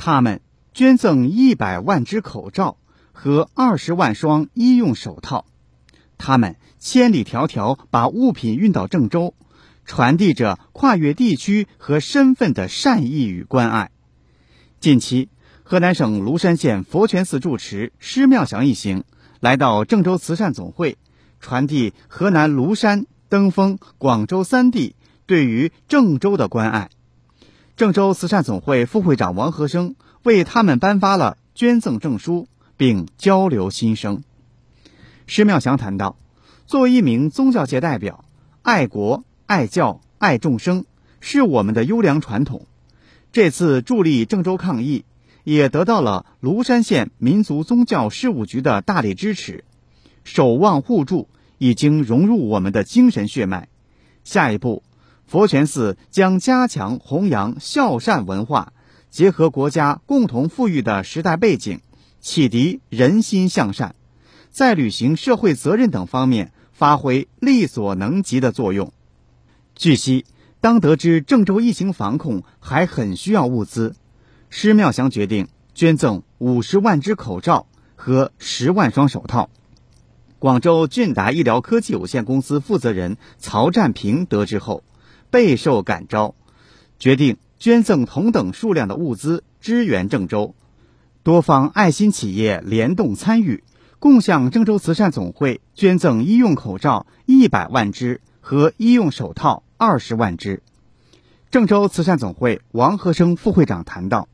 [0.00, 0.40] 他们
[0.72, 2.78] 捐赠一百万只口罩
[3.12, 5.44] 和二十万双医用手套，
[6.16, 9.34] 他们千里迢迢把物品运到郑州，
[9.84, 13.90] 传递着跨越地区和身份的善意与关爱。
[14.78, 15.30] 近期，
[15.64, 19.02] 河南省庐山县佛泉寺住持施妙祥一行
[19.40, 20.96] 来到郑州慈善总会，
[21.40, 24.94] 传递河南庐山、登封、广州三地
[25.26, 26.90] 对于郑州的关爱。
[27.78, 29.94] 郑州慈善总会副会长王和生
[30.24, 34.24] 为他们颁发了捐赠证书，并交流心声。
[35.28, 36.16] 施妙祥谈到，
[36.66, 38.24] 作为一名宗教界代表，
[38.62, 40.86] 爱国、爱教、爱众生
[41.20, 42.66] 是我们的优良传统。
[43.30, 45.04] 这次助力郑州抗疫，
[45.44, 49.62] 也得到了庐山县民族宗教事务局的大力支持，
[50.24, 53.68] 守望互助已经融入我们的精神血脉。
[54.24, 54.82] 下一步。
[55.28, 58.72] 佛泉寺将加强弘扬孝善文化，
[59.10, 61.80] 结合国家共同富裕的时代背景，
[62.18, 63.94] 启迪人心向善，
[64.50, 68.90] 在履行社会责任等方面发挥力所能及的作用。
[69.74, 70.24] 据悉，
[70.62, 73.94] 当得知郑州疫情防控还很需要物资，
[74.48, 79.50] 施妙祥决定捐赠五十万只口罩和十万双手套。
[80.38, 84.84] 广州俊达医疗科技有限公司负责人曹占平得知后。
[85.30, 86.34] 备受感召，
[86.98, 90.54] 决定捐赠同等数量的物资支援郑州。
[91.22, 93.64] 多方爱心企业联动参与，
[93.98, 100.62] 共向郑州慈善总会捐赠医用口罩一百万只和医用手套二十万只。
[101.50, 104.28] 郑州慈善总会王和生副会长谈到：“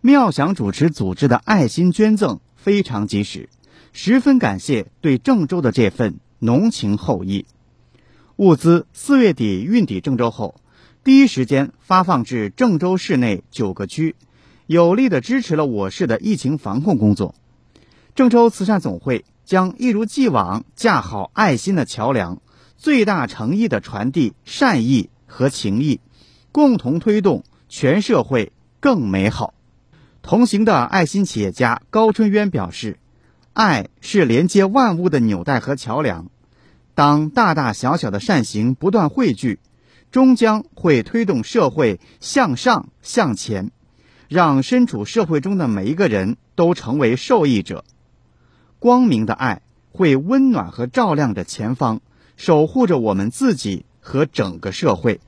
[0.00, 3.48] 妙想主持组织的爱心捐赠非常及时，
[3.92, 7.46] 十分感谢对郑州的这份浓情厚谊。”
[8.40, 10.54] 物资四月底运抵郑州后，
[11.04, 14.16] 第一时间发放至郑州市内九个区，
[14.66, 17.34] 有力的支持了我市的疫情防控工作。
[18.14, 22.40] 郑州慈善总会将一如既往架好爱心的桥梁，
[22.78, 26.00] 最大诚意的传递善意和情谊，
[26.50, 29.52] 共同推动全社会更美好。
[30.22, 32.98] 同行的爱心企业家高春渊表示
[33.52, 36.30] ：“爱是连接万物的纽带和桥梁。”
[37.00, 39.58] 当大大小小的善行不断汇聚，
[40.10, 43.70] 终将会推动社会向上向前，
[44.28, 47.86] 让身处社会中的每一个人都成为受益者。
[48.78, 52.02] 光明的爱会温暖和照亮着前方，
[52.36, 55.22] 守护着我们自己和整个社会。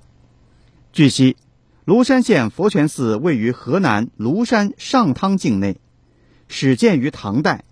[0.93, 1.39] 据悉，
[1.87, 5.81] 庐山县佛泉寺位于河南庐山上汤境内，
[6.49, 7.65] 始建于唐代，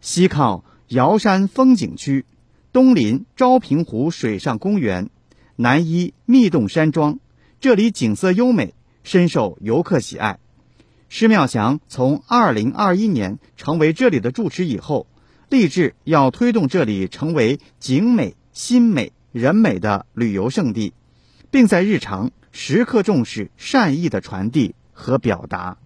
[0.00, 2.24] 西靠瑶山风景区。
[2.72, 5.10] 东临昭平湖水上公园，
[5.56, 7.18] 南依密洞山庄，
[7.60, 8.72] 这里景色优美，
[9.04, 10.38] 深受游客喜爱。
[11.10, 15.06] 施妙祥从二零二一年成为这里的住持以后，
[15.50, 20.94] 立志要推动这里成为景美、心美、人美的旅游胜地，
[21.50, 25.76] 并在日常时刻重视善意的传递和表达。